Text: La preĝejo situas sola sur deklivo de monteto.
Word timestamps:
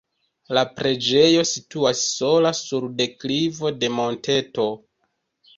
La 0.57 0.61
preĝejo 0.79 1.43
situas 1.49 2.01
sola 2.15 2.53
sur 2.61 2.89
deklivo 3.03 3.73
de 3.85 3.93
monteto. 3.99 4.69